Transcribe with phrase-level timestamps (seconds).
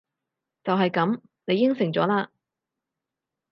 [0.63, 1.21] 就係噉！
[1.45, 2.29] 你應承咗喇！